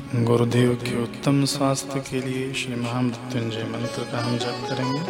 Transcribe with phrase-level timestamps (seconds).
[0.00, 5.00] गुरुदेव के उत्तम स्वास्थ्य के लिए श्री महामृत्युंजय मंत्र का हम जप करेंगे।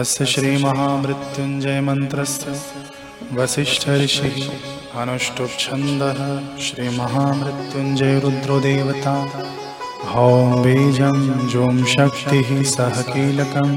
[0.00, 2.60] अस्य श्री महामृत्युंजय मंत्रस्य
[3.32, 4.50] वसिष्ठ ऋषि
[5.00, 6.20] अनुष्टुप छंदः
[6.60, 9.14] श्री महामृत्युंजय रुद्रो देवता
[10.10, 13.74] हौं बीजं जों शक्तिः सह कीलकम्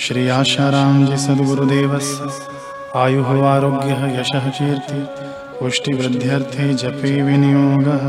[0.00, 2.53] श्री आशाराम जी सद्गुरुदेवस्य
[2.96, 4.98] आयुः आरोग्यः यशः कीर्ति
[5.58, 8.04] पुष्टिवृद्ध्यर्थे जपे विनियोगः।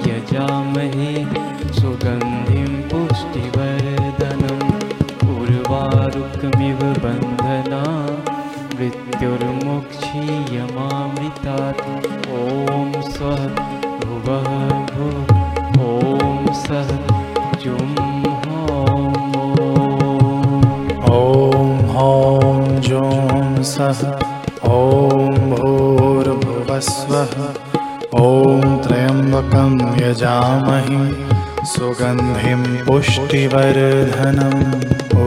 [31.96, 34.64] सुगन्धिं पुष्टिवर्धनम्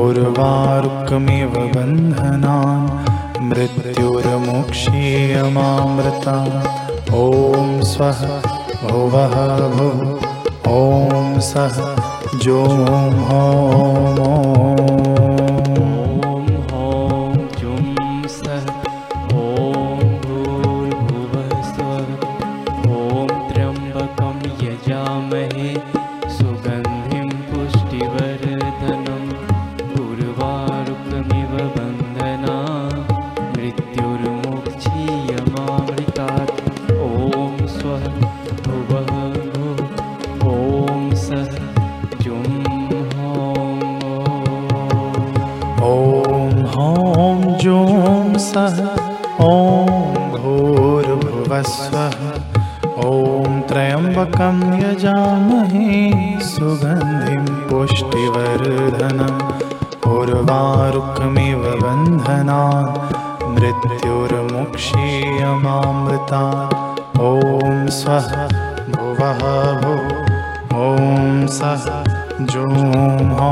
[0.01, 2.87] उर्वारुकमिव बन्धनान्
[3.49, 6.37] मृत्युर्मुक्षीयमामृता
[7.21, 7.23] ॐ
[7.91, 8.19] स्वः
[8.87, 9.35] भुवः
[9.75, 9.99] भुः
[10.73, 11.77] ॐ सः
[12.45, 12.73] जों
[13.29, 15.12] सः
[51.53, 52.13] भूर्भुवस्वः
[53.05, 55.87] ॐ त्र्यम्बकं यजामहे
[56.49, 59.41] सुगन्धिं पुष्टिवर्धनम्।
[60.13, 62.61] उर्वारुकमिव बन्धना
[63.53, 66.43] मृत्युर्मुक्षीयमामृता
[67.29, 67.31] ॐ
[67.99, 68.27] स्वः
[68.95, 69.41] भुवः
[69.83, 70.05] भुः
[70.87, 70.89] ॐ
[71.59, 71.85] सः
[72.53, 72.65] जो
[73.49, 73.51] ॐ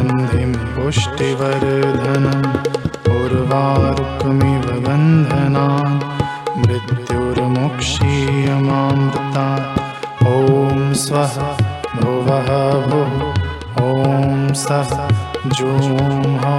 [0.00, 2.44] सुगन्धिं पुष्टिवर्धनम्।
[3.14, 5.96] उर्वारुकमिव बन्धनान्
[6.60, 9.46] मृत्युर्मुक्षीयमामृता।
[10.30, 10.32] ॐ
[11.02, 11.34] स्वः
[12.00, 12.48] भुवः
[12.88, 13.12] भुः।
[13.84, 13.86] ॐ
[14.64, 14.90] सः
[15.46, 15.84] जूं
[16.54, 16.56] ॐ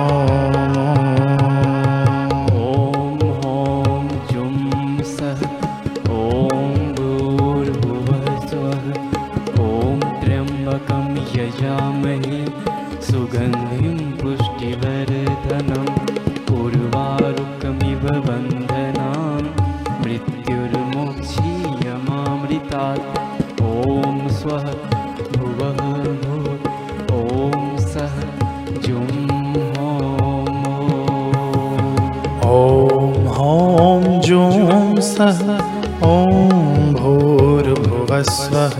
[37.00, 38.77] भूर्भुवस्वः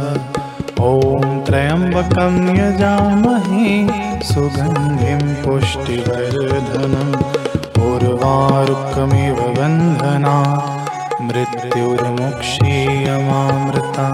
[0.86, 0.88] ॐ
[1.48, 3.66] त्र्यम्बकं यजामहे
[4.30, 7.14] सुगन्धिं पुष्टिवर्धनम्
[7.90, 10.38] उर्वारुकमिव बन्धना
[11.28, 14.08] मृत्युर्मुक्षीयमामृता।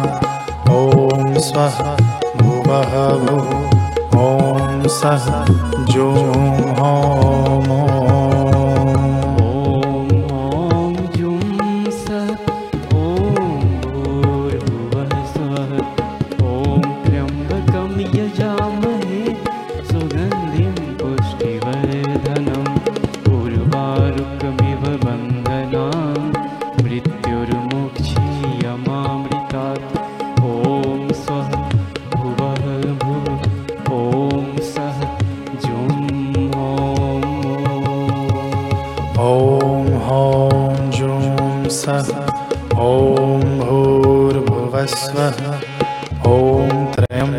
[0.80, 0.82] ॐ
[1.48, 1.78] स्वः
[2.42, 2.94] भुवः
[3.26, 3.50] भुः
[4.26, 4.28] ॐ
[5.00, 5.26] सः
[5.94, 6.28] जूं
[6.80, 7.82] हौमो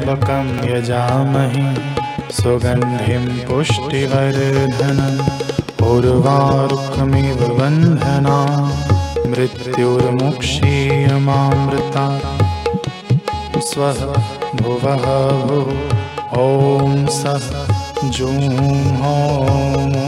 [0.08, 1.64] त्र्यम्बकं यजामहे।
[2.32, 5.20] सुगन्धिं पुष्टिवर्धनम्
[5.88, 8.38] उर्वारुकमिव बन्धना
[9.26, 12.06] मृत्युर्मुक्षीयमामृता।
[13.60, 14.00] स्वः
[14.62, 15.04] भुवः
[15.48, 15.68] भुः
[16.38, 17.44] ॐ सः
[18.10, 18.46] जूं
[19.02, 20.07] हौमो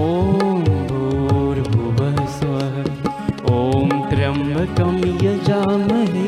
[0.00, 2.76] ॐ भूर्भुवः स्वः
[3.54, 4.96] ॐ त्र्यम्बकं
[5.26, 6.26] यजामहे